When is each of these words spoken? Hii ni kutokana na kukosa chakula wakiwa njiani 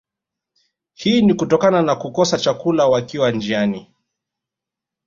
Hii 0.93 1.21
ni 1.21 1.33
kutokana 1.33 1.81
na 1.81 1.95
kukosa 1.95 2.37
chakula 2.37 2.87
wakiwa 2.87 3.31
njiani 3.31 3.93